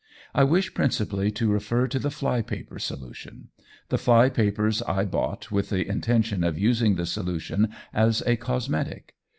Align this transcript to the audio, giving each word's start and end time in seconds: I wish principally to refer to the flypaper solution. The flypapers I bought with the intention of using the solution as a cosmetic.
I 0.33 0.43
wish 0.45 0.73
principally 0.73 1.29
to 1.33 1.51
refer 1.51 1.85
to 1.87 1.99
the 1.99 2.09
flypaper 2.09 2.79
solution. 2.79 3.49
The 3.89 3.99
flypapers 3.99 4.81
I 4.89 5.05
bought 5.05 5.51
with 5.51 5.69
the 5.69 5.87
intention 5.87 6.43
of 6.43 6.57
using 6.57 6.95
the 6.95 7.05
solution 7.05 7.69
as 7.93 8.23
a 8.25 8.35
cosmetic. 8.35 9.13